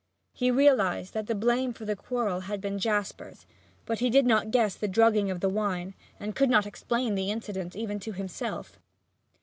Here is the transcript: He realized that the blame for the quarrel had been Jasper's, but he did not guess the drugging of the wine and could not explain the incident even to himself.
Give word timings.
He 0.33 0.49
realized 0.49 1.13
that 1.13 1.27
the 1.27 1.35
blame 1.35 1.73
for 1.73 1.85
the 1.85 1.95
quarrel 1.95 2.39
had 2.39 2.59
been 2.59 2.79
Jasper's, 2.79 3.45
but 3.85 3.99
he 3.99 4.09
did 4.09 4.25
not 4.25 4.49
guess 4.49 4.73
the 4.73 4.87
drugging 4.87 5.29
of 5.29 5.41
the 5.41 5.47
wine 5.49 5.93
and 6.19 6.35
could 6.35 6.49
not 6.49 6.65
explain 6.65 7.13
the 7.13 7.29
incident 7.29 7.75
even 7.75 7.99
to 7.99 8.13
himself. 8.13 8.79